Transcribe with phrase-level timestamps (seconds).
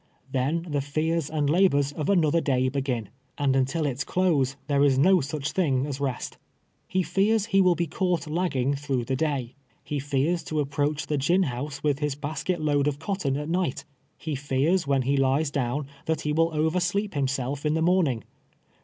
[0.31, 4.97] Then the fears and labors of another day begin; and until its close there is
[4.97, 6.39] no such thing as rest.
[6.87, 9.53] He fears he will be caught lagging through the day;
[9.83, 13.85] he fears to approach the gin house with his basket load of cotton at night;
[14.17, 18.23] he fears, when he lies down, that he will oversleep himself in the morning.